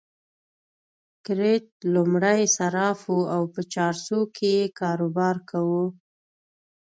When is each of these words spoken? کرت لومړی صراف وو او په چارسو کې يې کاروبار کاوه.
کرت 1.25 1.67
لومړی 1.93 2.41
صراف 2.57 2.99
وو 3.11 3.19
او 3.35 3.41
په 3.53 3.61
چارسو 3.73 4.19
کې 4.35 4.49
يې 4.57 4.65
کاروبار 4.79 5.35
کاوه. 5.49 5.85